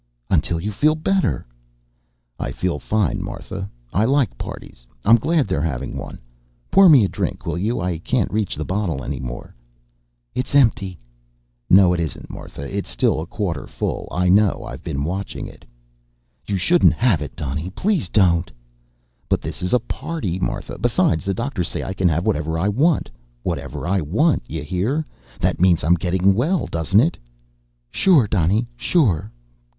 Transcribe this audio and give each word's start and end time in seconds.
"Until 0.31 0.59
you 0.59 0.71
feel 0.71 0.95
better." 0.95 1.45
"I 2.39 2.51
feel 2.51 2.79
fine, 2.79 3.21
Martha. 3.21 3.69
I 3.93 4.03
like 4.05 4.35
parties. 4.35 4.87
I'm 5.05 5.17
glad 5.17 5.47
they're 5.47 5.61
having 5.61 5.95
one. 5.95 6.17
Pour 6.71 6.89
me 6.89 7.05
a 7.05 7.07
drink, 7.07 7.45
will 7.45 7.55
you? 7.59 7.79
I 7.79 7.99
can't 7.99 8.33
reach 8.33 8.55
the 8.55 8.65
bottle 8.65 9.03
anymore." 9.03 9.53
"It's 10.33 10.55
empty." 10.55 10.97
"No, 11.69 11.93
it 11.93 11.99
isn't, 11.99 12.31
Martha, 12.31 12.63
it's 12.75 12.89
still 12.89 13.19
a 13.21 13.27
quarter 13.27 13.67
full. 13.67 14.07
I 14.11 14.27
know. 14.27 14.63
I've 14.67 14.83
been 14.83 15.03
watching 15.03 15.45
it." 15.45 15.65
"You 16.47 16.57
shouldn't 16.57 16.93
have 16.93 17.21
it, 17.21 17.35
Donny. 17.35 17.69
Please 17.69 18.09
don't." 18.09 18.49
"But 19.29 19.41
this 19.41 19.61
is 19.61 19.71
a 19.71 19.79
party, 19.79 20.39
Martha. 20.39 20.79
Besides, 20.79 21.25
the 21.25 21.35
doctor 21.35 21.63
says 21.63 21.83
I 21.83 21.93
can 21.93 22.07
have 22.07 22.25
whatever 22.25 22.57
I 22.57 22.69
want. 22.69 23.11
Whatever 23.43 23.87
I 23.87 24.01
want, 24.01 24.41
you 24.49 24.63
hear? 24.63 25.05
That 25.39 25.59
means 25.61 25.83
I'm 25.83 25.93
getting 25.93 26.33
well, 26.33 26.65
doesn't 26.65 26.99
it?" 27.01 27.19
"Sure, 27.91 28.25
Donny, 28.25 28.65
sure. 28.75 29.31